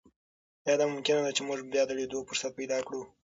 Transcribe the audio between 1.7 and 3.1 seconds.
بیا د لیدو فرصت پیدا کړو؟